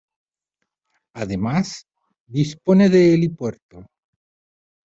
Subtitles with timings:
[1.13, 1.85] Además,
[2.25, 3.85] dispone de helipuerto.